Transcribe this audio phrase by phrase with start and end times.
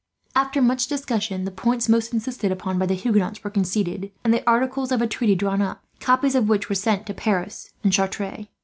[0.35, 4.41] After much discussion, the points most insisted upon by the Huguenots were conceded, and the
[4.49, 8.47] articles of a treaty drawn up, copies of which were sent to Paris and Chartres.